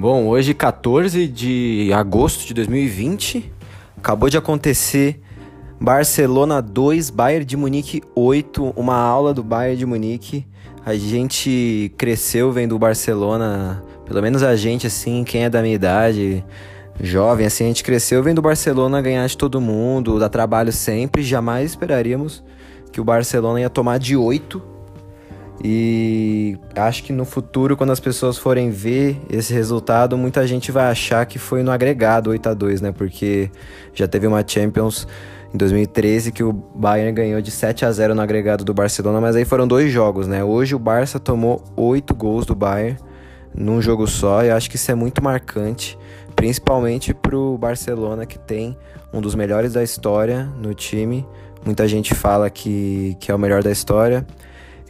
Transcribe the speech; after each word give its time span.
Bom, 0.00 0.28
hoje 0.28 0.54
14 0.54 1.28
de 1.28 1.90
agosto 1.92 2.46
de 2.46 2.54
2020, 2.54 3.52
acabou 3.98 4.30
de 4.30 4.38
acontecer 4.38 5.20
Barcelona 5.78 6.62
2, 6.62 7.10
Bayern 7.10 7.44
de 7.44 7.54
Munique 7.54 8.00
8, 8.14 8.72
uma 8.78 8.96
aula 8.96 9.34
do 9.34 9.44
Bayern 9.44 9.76
de 9.76 9.84
Munique. 9.84 10.46
A 10.86 10.94
gente 10.94 11.92
cresceu 11.98 12.50
vendo 12.50 12.74
o 12.74 12.78
Barcelona, 12.78 13.84
pelo 14.06 14.22
menos 14.22 14.42
a 14.42 14.56
gente 14.56 14.86
assim, 14.86 15.22
quem 15.22 15.44
é 15.44 15.50
da 15.50 15.60
minha 15.60 15.74
idade, 15.74 16.42
jovem 16.98 17.44
assim, 17.44 17.64
a 17.64 17.66
gente 17.66 17.84
cresceu 17.84 18.22
vendo 18.22 18.38
o 18.38 18.42
Barcelona 18.42 19.02
ganhar 19.02 19.26
de 19.26 19.36
todo 19.36 19.60
mundo, 19.60 20.18
dar 20.18 20.30
trabalho 20.30 20.72
sempre, 20.72 21.22
jamais 21.22 21.72
esperaríamos 21.72 22.42
que 22.90 23.02
o 23.02 23.04
Barcelona 23.04 23.60
ia 23.60 23.68
tomar 23.68 23.98
de 23.98 24.16
8 24.16 24.69
e 25.62 26.58
acho 26.74 27.04
que 27.04 27.12
no 27.12 27.26
futuro, 27.26 27.76
quando 27.76 27.90
as 27.90 28.00
pessoas 28.00 28.38
forem 28.38 28.70
ver 28.70 29.20
esse 29.28 29.52
resultado, 29.52 30.16
muita 30.16 30.46
gente 30.46 30.72
vai 30.72 30.86
achar 30.86 31.26
que 31.26 31.38
foi 31.38 31.62
no 31.62 31.70
agregado 31.70 32.30
8 32.30 32.48
a 32.48 32.54
2 32.54 32.80
né? 32.80 32.92
Porque 32.92 33.50
já 33.92 34.08
teve 34.08 34.26
uma 34.26 34.42
Champions 34.46 35.06
em 35.52 35.58
2013 35.58 36.32
que 36.32 36.42
o 36.42 36.52
Bayern 36.52 37.12
ganhou 37.12 37.42
de 37.42 37.50
7 37.50 37.84
a 37.84 37.92
0 37.92 38.14
no 38.14 38.22
agregado 38.22 38.64
do 38.64 38.72
Barcelona, 38.72 39.20
mas 39.20 39.36
aí 39.36 39.44
foram 39.44 39.68
dois 39.68 39.92
jogos, 39.92 40.26
né? 40.26 40.42
Hoje 40.42 40.74
o 40.74 40.78
Barça 40.78 41.20
tomou 41.20 41.62
8 41.76 42.14
gols 42.14 42.46
do 42.46 42.54
Bayern 42.54 42.96
num 43.54 43.82
jogo 43.82 44.06
só, 44.06 44.42
e 44.44 44.50
acho 44.50 44.70
que 44.70 44.76
isso 44.76 44.90
é 44.90 44.94
muito 44.94 45.22
marcante, 45.22 45.98
principalmente 46.34 47.12
pro 47.12 47.58
Barcelona 47.58 48.24
que 48.24 48.38
tem 48.38 48.78
um 49.12 49.20
dos 49.20 49.34
melhores 49.34 49.74
da 49.74 49.82
história 49.82 50.44
no 50.56 50.72
time. 50.72 51.26
Muita 51.66 51.86
gente 51.86 52.14
fala 52.14 52.48
que, 52.48 53.14
que 53.20 53.30
é 53.30 53.34
o 53.34 53.38
melhor 53.38 53.62
da 53.62 53.70
história 53.70 54.24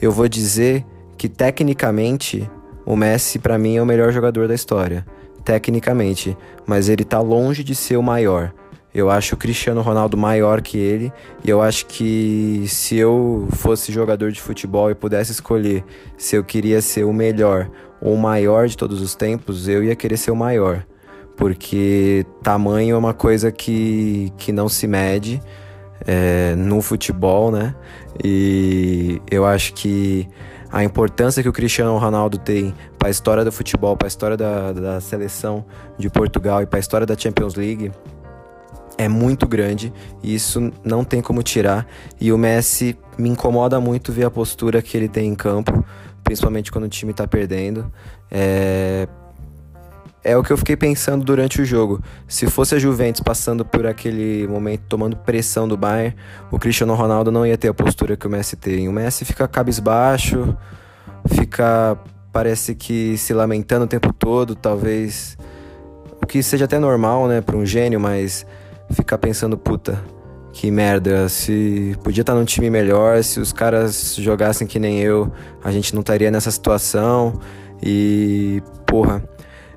eu 0.01 0.11
vou 0.11 0.29
dizer 0.29 0.85
que 1.17 1.29
tecnicamente 1.29 2.51
o 2.87 2.97
Messi 2.97 3.39
para 3.39 3.59
mim 3.59 3.77
é 3.77 3.83
o 3.83 3.87
melhor 3.87 4.13
jogador 4.13 4.49
da 4.49 4.55
história, 4.55 5.07
tecnicamente, 5.45 6.37
mas 6.67 6.89
ele 6.89 7.05
tá 7.05 7.21
longe 7.21 7.63
de 7.63 7.75
ser 7.75 7.97
o 7.97 8.03
maior. 8.03 8.53
Eu 8.93 9.09
acho 9.09 9.35
o 9.35 9.39
Cristiano 9.39 9.83
Ronaldo 9.83 10.17
maior 10.17 10.61
que 10.61 10.77
ele. 10.77 11.13
E 11.45 11.51
eu 11.51 11.63
acho 11.63 11.87
que 11.87 12.65
se 12.67 12.97
eu 12.97 13.47
fosse 13.53 13.93
jogador 13.93 14.33
de 14.33 14.41
futebol 14.41 14.91
e 14.91 14.97
pudesse 14.97 15.31
escolher 15.31 15.85
se 16.19 16.35
eu 16.35 16.43
queria 16.43 16.83
ser 16.83 17.05
o 17.05 17.13
melhor 17.13 17.71
ou 18.01 18.15
o 18.15 18.19
maior 18.19 18.67
de 18.67 18.77
todos 18.77 19.01
os 19.01 19.15
tempos, 19.15 19.69
eu 19.69 19.85
ia 19.85 19.95
querer 19.95 20.17
ser 20.17 20.31
o 20.31 20.37
maior, 20.37 20.85
porque 21.37 22.27
tamanho 22.43 22.97
é 22.97 22.99
uma 22.99 23.15
coisa 23.15 23.53
que, 23.53 24.33
que 24.39 24.51
não 24.51 24.69
se 24.69 24.87
mede 24.87 25.41
é, 26.07 26.55
no 26.57 26.81
futebol, 26.81 27.51
né? 27.51 27.75
E 28.23 29.21
eu 29.31 29.45
acho 29.45 29.75
que 29.75 30.29
a 30.73 30.85
importância 30.85 31.43
que 31.43 31.49
o 31.49 31.53
Cristiano 31.53 31.97
Ronaldo 31.99 32.39
tem 32.39 32.75
para 32.99 33.09
a 33.09 33.11
história 33.11 33.45
do 33.45 33.51
futebol, 33.51 33.97
para 33.97 34.07
a 34.07 34.09
história 34.09 34.37
da, 34.37 34.73
da 34.73 35.01
seleção 35.01 35.65
de 35.99 36.09
Portugal 36.09 36.63
e 36.63 36.67
para 36.67 36.79
a 36.79 36.81
história 36.81 37.07
da 37.07 37.17
Champions 37.17 37.55
League 37.55 37.91
é 38.97 39.09
muito 39.09 39.49
grande 39.49 39.93
e 40.23 40.35
isso 40.35 40.71
não 40.85 41.03
tem 41.03 41.23
como 41.23 41.43
tirar. 41.43 41.87
E 42.21 42.31
o 42.33 42.39
Messi 42.39 42.97
me 43.19 43.31
incomoda 43.31 43.81
muito 43.81 44.13
ver 44.13 44.25
a 44.25 44.31
postura 44.31 44.83
que 44.83 44.97
ele 44.97 45.09
tem 45.09 45.29
em 45.29 45.35
campo, 45.35 45.85
principalmente 46.23 46.71
quando 46.71 46.85
o 46.85 46.89
time 46.89 47.11
está 47.13 47.27
perdendo. 47.27 47.91
É, 48.31 49.09
é 50.23 50.37
o 50.37 50.43
que 50.43 50.53
eu 50.53 50.57
fiquei 50.57 50.77
pensando 50.77 51.25
durante 51.25 51.63
o 51.63 51.65
jogo. 51.65 52.03
Se 52.29 52.47
fosse 52.47 52.75
a 52.75 52.79
Juventus 52.79 53.21
passando 53.21 53.65
por 53.65 53.87
aquele 53.87 54.47
momento, 54.47 54.83
tomando 54.89 55.17
pressão 55.17 55.67
do 55.67 55.77
Bayern, 55.77 56.15
o 56.51 56.59
Cristiano 56.59 56.95
Ronaldo 56.95 57.33
não 57.33 57.47
ia 57.47 57.57
ter 57.57 57.69
a 57.69 57.75
postura 57.75 58.17
que 58.17 58.27
o 58.27 58.31
Messi 58.31 58.57
tem. 58.57 58.89
O 58.89 58.93
Messi 58.93 59.25
fica 59.25 59.49
cabisbaixo, 59.49 60.57
fica, 61.27 61.99
parece 62.33 62.75
que 62.75 63.17
se 63.17 63.33
lamentando 63.33 63.85
o 63.85 63.89
tempo 63.89 64.13
todo, 64.13 64.55
talvez. 64.55 65.39
O 66.23 66.27
que 66.27 66.43
seja 66.43 66.67
até 66.67 66.79
normal, 66.79 67.27
né, 67.27 67.41
para 67.41 67.57
um 67.57 67.65
gênio, 67.65 67.99
mas 67.99 68.47
ficar 68.91 69.17
pensando, 69.17 69.57
puta, 69.57 70.03
que 70.53 70.71
merda, 70.71 71.29
se 71.29 71.97
podia 72.05 72.21
estar 72.21 72.35
num 72.35 72.45
time 72.45 72.69
melhor, 72.69 73.23
se 73.25 73.41
os 73.41 73.53
caras 73.53 74.17
jogassem 74.17 74.67
que 74.67 74.79
nem 74.79 75.01
eu, 75.01 75.33
a 75.65 75.71
gente 75.73 75.95
não 75.95 76.01
estaria 76.01 76.31
nessa 76.31 76.51
situação. 76.51 77.41
E, 77.83 78.63
porra, 78.87 79.23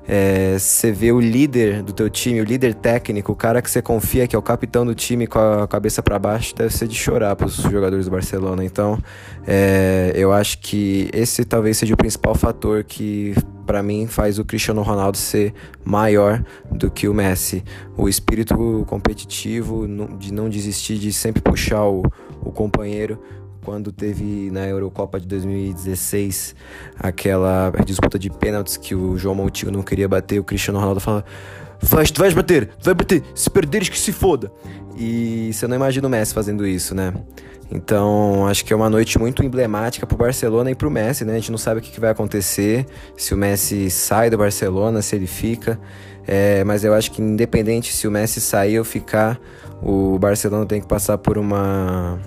é, 0.06 0.58
você 0.58 0.92
vê 0.92 1.12
o 1.12 1.20
líder 1.20 1.82
do 1.82 1.92
teu 1.92 2.10
time, 2.10 2.40
o 2.40 2.44
líder 2.44 2.74
técnico, 2.74 3.32
o 3.32 3.36
cara 3.36 3.62
que 3.62 3.70
você 3.70 3.80
confia 3.80 4.28
que 4.28 4.36
é 4.36 4.38
o 4.38 4.42
capitão 4.42 4.84
do 4.84 4.94
time 4.94 5.26
com 5.26 5.38
a 5.38 5.66
cabeça 5.66 6.02
para 6.02 6.18
baixo, 6.18 6.54
deve 6.54 6.74
ser 6.74 6.86
de 6.86 6.94
chorar 6.94 7.34
para 7.36 7.46
os 7.46 7.56
jogadores 7.56 8.04
do 8.04 8.10
Barcelona. 8.10 8.64
Então, 8.64 8.98
é, 9.46 10.12
eu 10.14 10.32
acho 10.32 10.58
que 10.58 11.08
esse 11.12 11.44
talvez 11.44 11.78
seja 11.78 11.94
o 11.94 11.96
principal 11.96 12.34
fator 12.34 12.84
que 12.84 13.34
para 13.64 13.82
mim 13.82 14.06
faz 14.06 14.38
o 14.38 14.44
Cristiano 14.44 14.82
Ronaldo 14.82 15.16
ser 15.16 15.54
maior 15.82 16.44
do 16.70 16.90
que 16.90 17.08
o 17.08 17.14
Messi. 17.14 17.64
O 17.96 18.08
espírito 18.08 18.84
competitivo 18.86 19.86
de 20.18 20.32
não 20.32 20.50
desistir, 20.50 20.98
de 20.98 21.12
sempre 21.12 21.40
puxar 21.40 21.84
o, 21.84 22.02
o 22.42 22.52
companheiro 22.52 23.18
quando 23.64 23.90
teve 23.90 24.50
na 24.50 24.66
Eurocopa 24.68 25.18
de 25.18 25.26
2016 25.26 26.54
aquela 26.98 27.72
disputa 27.84 28.18
de 28.18 28.28
pênaltis 28.30 28.76
que 28.76 28.94
o 28.94 29.16
João 29.16 29.34
Moutinho 29.34 29.72
não 29.72 29.82
queria 29.82 30.06
bater, 30.06 30.38
o 30.38 30.44
Cristiano 30.44 30.78
Ronaldo 30.78 31.00
fala: 31.00 31.24
Vais, 31.80 32.10
tu 32.10 32.20
vais 32.20 32.34
bater, 32.34 32.66
tu 32.66 32.84
vai 32.84 32.94
bater, 32.94 33.22
se 33.34 33.50
perderes 33.50 33.88
que 33.88 33.98
se 33.98 34.12
foda. 34.12 34.52
E 34.96 35.50
você 35.52 35.66
não 35.66 35.74
imagina 35.74 36.06
o 36.06 36.10
Messi 36.10 36.34
fazendo 36.34 36.66
isso, 36.66 36.94
né? 36.94 37.12
Então, 37.70 38.46
acho 38.46 38.64
que 38.64 38.72
é 38.72 38.76
uma 38.76 38.90
noite 38.90 39.18
muito 39.18 39.42
emblemática 39.42 40.06
pro 40.06 40.16
Barcelona 40.16 40.70
e 40.70 40.74
pro 40.74 40.90
Messi, 40.90 41.24
né? 41.24 41.32
A 41.32 41.36
gente 41.36 41.50
não 41.50 41.58
sabe 41.58 41.80
o 41.80 41.82
que 41.82 41.98
vai 41.98 42.10
acontecer, 42.10 42.86
se 43.16 43.34
o 43.34 43.36
Messi 43.36 43.90
sai 43.90 44.28
do 44.30 44.36
Barcelona, 44.38 45.00
se 45.02 45.16
ele 45.16 45.26
fica. 45.26 45.80
É, 46.26 46.62
mas 46.64 46.84
eu 46.84 46.94
acho 46.94 47.10
que 47.10 47.20
independente 47.20 47.92
se 47.92 48.06
o 48.06 48.10
Messi 48.10 48.40
sair 48.40 48.78
ou 48.78 48.84
ficar, 48.84 49.40
o 49.82 50.18
Barcelona 50.18 50.64
tem 50.66 50.80
que 50.80 50.86
passar 50.86 51.18
por 51.18 51.36
uma 51.36 52.18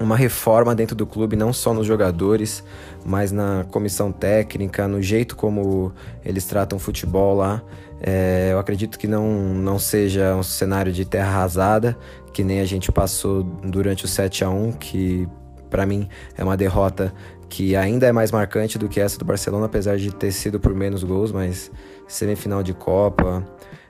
uma 0.00 0.16
reforma 0.16 0.74
dentro 0.74 0.96
do 0.96 1.06
clube, 1.06 1.36
não 1.36 1.52
só 1.52 1.74
nos 1.74 1.86
jogadores, 1.86 2.64
mas 3.04 3.30
na 3.30 3.66
comissão 3.70 4.10
técnica, 4.10 4.88
no 4.88 5.02
jeito 5.02 5.36
como 5.36 5.92
eles 6.24 6.46
tratam 6.46 6.78
futebol 6.78 7.36
lá. 7.36 7.62
É, 8.02 8.48
eu 8.52 8.58
acredito 8.58 8.98
que 8.98 9.06
não, 9.06 9.28
não 9.28 9.78
seja 9.78 10.34
um 10.34 10.42
cenário 10.42 10.90
de 10.90 11.04
terra 11.04 11.28
arrasada, 11.28 11.98
que 12.32 12.42
nem 12.42 12.60
a 12.60 12.64
gente 12.64 12.90
passou 12.90 13.42
durante 13.42 14.06
o 14.06 14.08
7 14.08 14.42
a 14.42 14.48
1 14.48 14.72
que 14.72 15.28
para 15.68 15.84
mim 15.84 16.08
é 16.36 16.42
uma 16.42 16.56
derrota 16.56 17.12
que 17.48 17.76
ainda 17.76 18.06
é 18.06 18.12
mais 18.12 18.30
marcante 18.30 18.78
do 18.78 18.88
que 18.88 19.00
essa 19.00 19.18
do 19.18 19.24
Barcelona, 19.24 19.66
apesar 19.66 19.98
de 19.98 20.14
ter 20.14 20.32
sido 20.32 20.58
por 20.58 20.72
menos 20.72 21.04
gols, 21.04 21.30
mas 21.30 21.70
semifinal 22.08 22.62
de 22.62 22.72
Copa. 22.72 23.44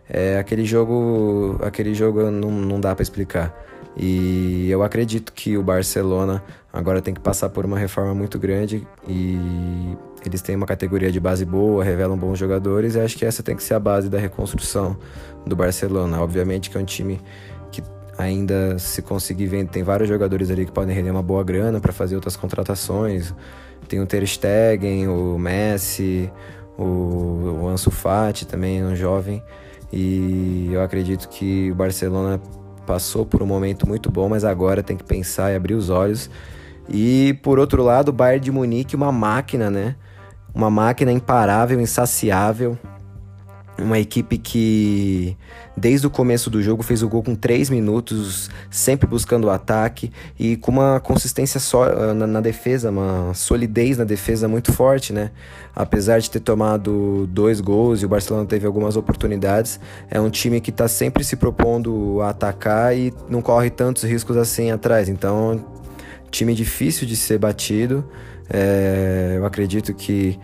É, 0.09 0.39
aquele 0.39 0.65
jogo, 0.65 1.59
aquele 1.63 1.95
jogo 1.95 2.31
não, 2.31 2.51
não 2.51 2.81
dá 2.81 2.95
para 2.97 3.03
explicar. 3.03 3.55
E 3.97 4.71
eu 4.71 4.83
acredito 4.83 5.33
que 5.33 5.57
o 5.57 5.63
Barcelona 5.63 6.43
agora 6.73 7.03
tem 7.03 7.13
que 7.13 7.21
passar 7.21 7.49
por 7.49 7.65
uma 7.65 7.79
reforma 7.79 8.15
muito 8.15 8.39
grande 8.39 8.87
e 9.09 9.97
eles 10.25 10.41
têm 10.41 10.55
uma 10.55 10.67
categoria 10.67 11.11
de 11.11 11.19
base 11.19 11.45
boa, 11.45 11.83
revelam 11.83 12.17
bons 12.17 12.39
jogadores 12.39 12.95
e 12.95 13.01
acho 13.01 13.17
que 13.17 13.25
essa 13.25 13.43
tem 13.43 13.57
que 13.57 13.63
ser 13.63 13.75
a 13.75 13.81
base 13.81 14.09
da 14.09 14.19
reconstrução 14.19 14.97
do 15.45 15.57
Barcelona. 15.57 16.21
Obviamente 16.21 16.71
que 16.71 16.79
é 16.79 16.81
um 16.81 16.85
time 16.85 17.21
que 17.73 17.83
ainda 18.17 18.79
se 18.79 19.03
conseguir 19.03 19.47
vender, 19.47 19.71
tem 19.71 19.83
vários 19.83 20.09
jogadores 20.09 20.51
ali 20.51 20.65
que 20.65 20.73
podem 20.73 20.95
render 20.95 21.11
uma 21.11 21.23
boa 21.23 21.43
grana 21.43 21.81
para 21.81 21.93
fazer 21.93 22.15
outras 22.15 22.37
contratações. 22.37 23.35
Tem 23.89 24.01
o 24.01 24.07
Ter 24.07 24.25
Stegen, 24.27 25.09
o 25.09 25.37
Messi, 25.37 26.31
o, 26.79 27.67
Ansu 27.69 27.91
Fati 27.91 28.47
também, 28.47 28.85
um 28.85 28.95
jovem. 28.95 29.43
E 29.93 30.71
eu 30.73 30.83
acredito 30.83 31.29
que 31.29 31.73
o 31.73 31.75
Barcelona 31.75 32.41
passou 32.91 33.25
por 33.25 33.41
um 33.41 33.47
momento 33.47 33.87
muito 33.87 34.11
bom, 34.11 34.29
mas 34.29 34.45
agora 34.45 34.83
tem 34.83 34.97
que 34.97 35.05
pensar 35.05 35.53
e 35.53 35.55
abrir 35.55 35.75
os 35.75 35.91
olhos. 35.91 36.29
E 36.89 37.39
por 37.41 37.57
outro 37.57 37.85
lado, 37.85 38.09
o 38.09 38.13
Bayern 38.13 38.45
de 38.45 38.51
Munique, 38.51 38.97
uma 38.97 39.13
máquina, 39.13 39.71
né? 39.71 39.95
Uma 40.53 40.69
máquina 40.69 41.13
imparável, 41.13 41.81
insaciável. 41.81 42.77
Uma 43.81 43.99
equipe 43.99 44.37
que, 44.37 45.37
desde 45.77 46.07
o 46.07 46.11
começo 46.11 46.51
do 46.51 46.63
jogo, 46.63 46.83
fez 46.83 47.03
o 47.03 47.09
gol 47.09 47.23
com 47.23 47.35
3 47.35 47.71
minutos, 47.71 48.51
sempre 48.71 49.07
buscando 49.07 49.47
o 49.47 49.51
ataque 49.51 50.13
e 50.39 50.57
com 50.57 50.71
uma 50.71 51.01
consistência 51.01 51.59
só 51.59 51.85
ah, 51.85 52.15
na, 52.15 52.27
na, 52.27 52.41
defesa, 52.41 52.91
uma 52.91 53.33
solidez 53.33 53.97
na 53.99 54.05
defesa 54.05 54.47
muito 54.47 54.73
forte, 54.73 55.13
né? 55.13 55.31
Apesar 55.75 56.19
de 56.21 56.31
ter 56.31 56.41
tomado 56.41 57.27
dois 57.29 57.61
gols 57.61 58.03
e 58.03 58.07
o 58.07 58.09
Barcelona 58.09 58.47
teve 58.47 58.67
algumas 58.67 58.97
oportunidades, 58.97 59.81
é 60.11 60.21
um 60.21 60.29
time 60.29 60.61
que 60.61 60.71
está 60.71 60.87
sempre 60.87 61.25
se 61.25 61.37
propondo 61.37 62.21
a 62.21 62.31
atacar 62.31 62.97
e 62.97 63.15
não 63.29 63.41
corre 63.41 63.71
tantos 63.71 64.03
riscos 64.03 64.37
assim 64.37 64.71
atrás. 64.71 65.09
Então, 65.09 65.65
time 66.31 66.55
difícil 66.55 67.07
de 67.07 67.17
ser 67.17 67.39
batido. 67.39 68.05
É, 68.49 69.35
eu 69.37 69.47
acredito 69.47 69.95
que 69.95 70.39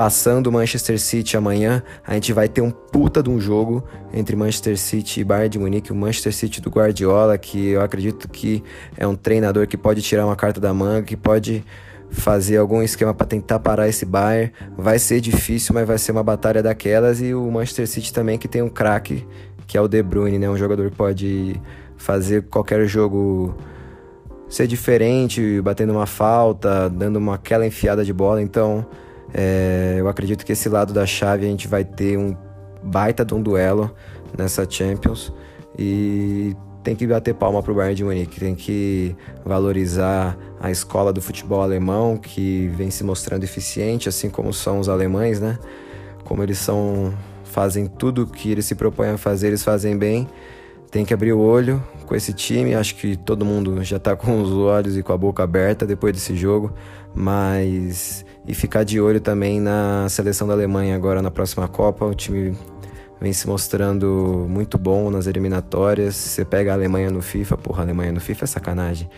passando 0.00 0.46
o 0.46 0.52
Manchester 0.52 0.98
City 0.98 1.36
amanhã, 1.36 1.82
a 2.06 2.14
gente 2.14 2.32
vai 2.32 2.48
ter 2.48 2.62
um 2.62 2.70
puta 2.70 3.22
de 3.22 3.28
um 3.28 3.38
jogo 3.38 3.84
entre 4.14 4.34
Manchester 4.34 4.78
City 4.78 5.20
e 5.20 5.24
Bayern 5.24 5.50
de 5.50 5.58
Munique, 5.58 5.92
o 5.92 5.94
Manchester 5.94 6.32
City 6.32 6.58
do 6.58 6.70
Guardiola, 6.70 7.36
que 7.36 7.72
eu 7.72 7.82
acredito 7.82 8.26
que 8.26 8.64
é 8.96 9.06
um 9.06 9.14
treinador 9.14 9.66
que 9.66 9.76
pode 9.76 10.00
tirar 10.00 10.24
uma 10.24 10.36
carta 10.36 10.58
da 10.58 10.72
manga, 10.72 11.02
que 11.02 11.18
pode 11.18 11.62
fazer 12.08 12.56
algum 12.56 12.80
esquema 12.82 13.12
para 13.12 13.26
tentar 13.26 13.58
parar 13.58 13.88
esse 13.88 14.06
Bayern. 14.06 14.50
Vai 14.74 14.98
ser 14.98 15.20
difícil, 15.20 15.74
mas 15.74 15.86
vai 15.86 15.98
ser 15.98 16.12
uma 16.12 16.22
batalha 16.22 16.62
daquelas 16.62 17.20
e 17.20 17.34
o 17.34 17.50
Manchester 17.50 17.86
City 17.86 18.10
também 18.10 18.38
que 18.38 18.48
tem 18.48 18.62
um 18.62 18.70
craque 18.70 19.26
que 19.66 19.76
é 19.76 19.80
o 19.82 19.86
De 19.86 20.02
Bruyne, 20.02 20.38
né? 20.38 20.48
Um 20.48 20.56
jogador 20.56 20.90
que 20.90 20.96
pode 20.96 21.60
fazer 21.98 22.44
qualquer 22.44 22.86
jogo 22.86 23.54
ser 24.48 24.66
diferente, 24.66 25.60
batendo 25.60 25.92
uma 25.92 26.06
falta, 26.06 26.88
dando 26.88 27.16
uma 27.16 27.34
aquela 27.34 27.66
enfiada 27.66 28.02
de 28.02 28.14
bola. 28.14 28.40
Então, 28.40 28.86
é, 29.32 29.96
eu 29.98 30.08
acredito 30.08 30.44
que 30.44 30.52
esse 30.52 30.68
lado 30.68 30.92
da 30.92 31.06
chave 31.06 31.46
a 31.46 31.48
gente 31.48 31.68
vai 31.68 31.84
ter 31.84 32.18
um 32.18 32.36
baita 32.82 33.24
de 33.24 33.34
um 33.34 33.42
duelo 33.42 33.94
nessa 34.36 34.68
Champions 34.68 35.32
e 35.78 36.56
tem 36.82 36.96
que 36.96 37.06
bater 37.06 37.34
palma 37.34 37.62
pro 37.62 37.74
Bayern 37.74 37.94
de 37.94 38.04
Munique, 38.04 38.40
tem 38.40 38.54
que 38.54 39.14
valorizar 39.44 40.36
a 40.60 40.70
escola 40.70 41.12
do 41.12 41.20
futebol 41.20 41.62
alemão 41.62 42.16
que 42.16 42.68
vem 42.68 42.90
se 42.90 43.04
mostrando 43.04 43.44
eficiente, 43.44 44.08
assim 44.08 44.30
como 44.30 44.52
são 44.52 44.78
os 44.78 44.88
alemães, 44.88 45.40
né? 45.40 45.58
Como 46.24 46.42
eles 46.42 46.58
são 46.58 47.12
fazem 47.44 47.86
tudo 47.86 48.26
que 48.26 48.50
eles 48.50 48.64
se 48.64 48.74
propõem 48.74 49.10
a 49.10 49.18
fazer, 49.18 49.48
eles 49.48 49.62
fazem 49.62 49.96
bem. 49.96 50.28
Tem 50.90 51.04
que 51.04 51.14
abrir 51.14 51.32
o 51.32 51.38
olho 51.38 51.82
com 52.06 52.16
esse 52.16 52.32
time. 52.32 52.74
Acho 52.74 52.96
que 52.96 53.16
todo 53.16 53.44
mundo 53.44 53.82
já 53.84 53.98
tá 53.98 54.16
com 54.16 54.42
os 54.42 54.50
olhos 54.50 54.96
e 54.96 55.02
com 55.02 55.12
a 55.12 55.16
boca 55.16 55.42
aberta 55.42 55.86
depois 55.86 56.12
desse 56.12 56.34
jogo, 56.34 56.72
mas 57.14 58.24
e 58.46 58.54
ficar 58.54 58.82
de 58.82 59.00
olho 59.00 59.20
também 59.20 59.60
na 59.60 60.08
seleção 60.08 60.48
da 60.48 60.54
Alemanha 60.54 60.96
agora 60.96 61.22
na 61.22 61.30
próxima 61.30 61.68
Copa. 61.68 62.04
O 62.04 62.14
time 62.14 62.56
vem 63.20 63.32
se 63.32 63.46
mostrando 63.46 64.46
muito 64.48 64.76
bom 64.78 65.10
nas 65.10 65.26
eliminatórias. 65.26 66.16
Você 66.16 66.44
pega 66.44 66.72
a 66.72 66.74
Alemanha 66.74 67.10
no 67.10 67.22
FIFA, 67.22 67.56
porra, 67.56 67.82
a 67.82 67.84
Alemanha 67.84 68.10
no 68.10 68.20
FIFA 68.20 68.44
é 68.44 68.46
sacanagem. 68.46 69.10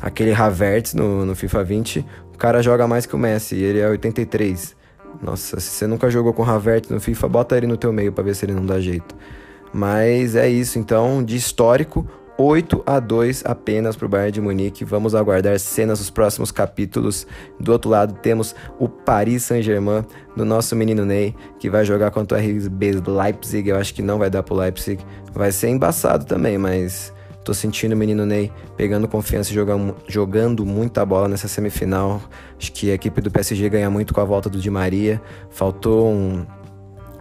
Aquele 0.00 0.32
Havertz 0.32 0.94
no, 0.94 1.26
no 1.26 1.34
FIFA 1.34 1.64
20, 1.64 2.06
o 2.32 2.38
cara 2.38 2.62
joga 2.62 2.86
mais 2.86 3.04
que 3.04 3.14
o 3.14 3.18
Messi, 3.18 3.56
ele 3.56 3.80
é 3.80 3.88
83. 3.88 4.76
Nossa, 5.20 5.58
se 5.58 5.70
você 5.70 5.86
nunca 5.86 6.08
jogou 6.08 6.32
com 6.32 6.42
o 6.42 6.46
Havertz 6.48 6.88
no 6.88 7.00
FIFA, 7.00 7.28
bota 7.28 7.56
ele 7.56 7.66
no 7.66 7.76
teu 7.76 7.92
meio 7.92 8.12
para 8.12 8.22
ver 8.22 8.36
se 8.36 8.46
ele 8.46 8.54
não 8.54 8.64
dá 8.64 8.80
jeito. 8.80 9.14
Mas 9.72 10.34
é 10.34 10.48
isso, 10.48 10.78
então, 10.78 11.22
de 11.22 11.36
histórico, 11.36 12.06
8 12.40 12.84
a 12.86 13.00
2 13.00 13.42
apenas 13.44 13.96
para 13.96 14.06
o 14.06 14.08
Bayern 14.08 14.30
de 14.30 14.40
Munique. 14.40 14.84
Vamos 14.84 15.12
aguardar 15.12 15.58
cenas 15.58 15.98
dos 15.98 16.08
próximos 16.08 16.52
capítulos. 16.52 17.26
Do 17.58 17.72
outro 17.72 17.90
lado 17.90 18.14
temos 18.22 18.54
o 18.78 18.88
Paris 18.88 19.42
Saint-Germain 19.42 20.04
do 20.36 20.44
nosso 20.44 20.76
menino 20.76 21.04
Ney, 21.04 21.34
que 21.58 21.68
vai 21.68 21.84
jogar 21.84 22.12
contra 22.12 22.38
o 22.38 22.40
RB 22.40 23.02
Leipzig. 23.04 23.68
Eu 23.68 23.76
acho 23.76 23.92
que 23.92 24.02
não 24.02 24.18
vai 24.18 24.30
dar 24.30 24.44
para 24.44 24.54
o 24.54 24.56
Leipzig. 24.56 25.02
Vai 25.32 25.50
ser 25.50 25.68
embaçado 25.68 26.24
também, 26.24 26.56
mas 26.56 27.12
tô 27.44 27.52
sentindo 27.52 27.94
o 27.94 27.96
menino 27.96 28.24
Ney 28.24 28.52
pegando 28.76 29.08
confiança 29.08 29.50
e 29.50 29.54
jogando, 29.54 29.96
jogando 30.06 30.64
muita 30.64 31.04
bola 31.04 31.26
nessa 31.26 31.48
semifinal. 31.48 32.22
Acho 32.56 32.70
que 32.72 32.92
a 32.92 32.94
equipe 32.94 33.20
do 33.20 33.32
PSG 33.32 33.68
ganha 33.68 33.90
muito 33.90 34.14
com 34.14 34.20
a 34.20 34.24
volta 34.24 34.48
do 34.48 34.60
Di 34.60 34.70
Maria. 34.70 35.20
Faltou 35.50 36.08
um 36.08 36.46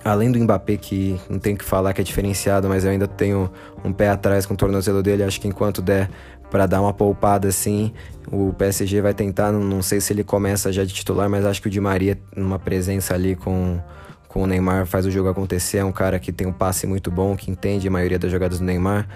além 0.08 0.32
do 0.32 0.40
Mbappé, 0.40 0.78
que 0.78 1.20
não 1.30 1.38
tem 1.38 1.56
que 1.56 1.64
falar 1.64 1.94
que 1.94 2.02
é 2.02 2.04
diferenciado, 2.04 2.70
mas 2.70 2.86
eu 2.86 2.92
ainda 2.92 3.08
tenho 3.08 3.52
um 3.84 3.92
pé 3.92 4.10
atrás 4.10 4.46
com 4.46 4.54
o 4.54 4.58
tornozelo 4.58 5.04
dele. 5.04 5.24
Acho 5.24 5.40
que 5.40 5.48
enquanto 5.48 5.82
der 5.82 6.10
para 6.50 6.66
dar 6.66 6.82
uma 6.82 6.94
poupada 6.94 7.50
assim, 7.50 7.92
o 8.32 8.54
PSG 8.54 9.02
vai 9.02 9.14
tentar. 9.14 9.52
Não 9.52 9.82
sei 9.82 10.00
se 10.00 10.14
ele 10.14 10.24
começa 10.24 10.72
já 10.72 10.86
de 10.86 10.94
titular, 10.94 11.30
mas 11.30 11.46
acho 11.46 11.62
que 11.62 11.68
o 11.68 11.72
Di 11.72 11.82
Maria, 11.82 12.18
numa 12.36 12.58
presença 12.58 13.14
ali 13.14 13.36
com, 13.36 13.80
com 14.28 14.44
o 14.44 14.48
Neymar, 14.48 14.86
faz 14.86 15.06
o 15.06 15.12
jogo 15.12 15.30
acontecer. 15.30 15.80
É 15.80 15.86
um 15.86 15.92
cara 15.92 16.20
que 16.20 16.32
tem 16.32 16.48
um 16.48 16.54
passe 16.54 16.88
muito 16.88 17.12
bom, 17.12 17.36
que 17.36 17.52
entende 17.52 17.88
a 17.88 17.92
maioria 17.92 18.18
das 18.18 18.32
jogadas 18.32 18.60
do 18.60 18.66
Neymar. 18.66 19.08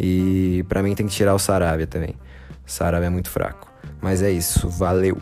E 0.00 0.64
para 0.68 0.82
mim 0.82 0.94
tem 0.94 1.06
que 1.06 1.12
tirar 1.12 1.34
o 1.34 1.38
Sarabia 1.38 1.86
também. 1.86 2.14
O 2.66 2.70
Sarabia 2.70 3.08
é 3.08 3.10
muito 3.10 3.28
fraco. 3.28 3.70
Mas 4.00 4.22
é 4.22 4.30
isso, 4.30 4.68
valeu! 4.68 5.18